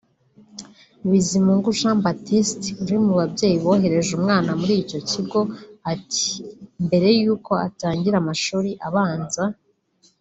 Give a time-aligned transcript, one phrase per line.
[1.09, 5.39] Bizimungu Jean Baptiste uri mu babyeyi bohereje umwana muri icyo kigo
[5.93, 6.25] ati
[6.85, 9.43] “mbere y’uko atangira amashuri abanza